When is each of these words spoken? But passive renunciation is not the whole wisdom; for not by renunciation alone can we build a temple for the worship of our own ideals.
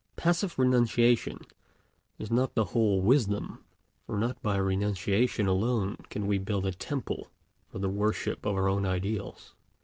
But 0.15 0.23
passive 0.23 0.57
renunciation 0.57 1.41
is 2.17 2.31
not 2.31 2.55
the 2.55 2.65
whole 2.73 3.01
wisdom; 3.03 3.63
for 4.07 4.17
not 4.17 4.41
by 4.41 4.55
renunciation 4.57 5.45
alone 5.45 5.97
can 6.09 6.25
we 6.25 6.39
build 6.39 6.65
a 6.65 6.71
temple 6.71 7.29
for 7.71 7.77
the 7.77 7.87
worship 7.87 8.43
of 8.43 8.55
our 8.55 8.67
own 8.67 8.83
ideals. 8.83 9.53